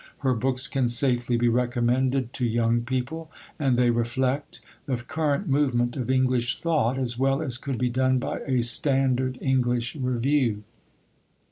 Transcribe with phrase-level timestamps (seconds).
[0.21, 5.95] Her books can safely be recommended to young people, and they reflect the current movement
[5.95, 10.63] of English thought as well as could be done by a standard English review.